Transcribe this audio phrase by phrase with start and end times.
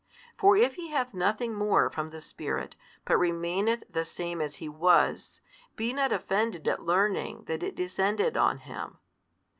[0.35, 4.67] For if He hath nothing more from the Spirit, but remaineth the same as He
[4.67, 5.41] was,
[5.75, 8.97] be not offended at learning that It descended on Him.